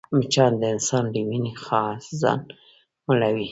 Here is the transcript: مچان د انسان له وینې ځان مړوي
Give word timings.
مچان 0.17 0.51
د 0.61 0.63
انسان 0.73 1.03
له 1.13 1.19
وینې 1.27 1.53
ځان 2.21 2.39
مړوي 3.05 3.47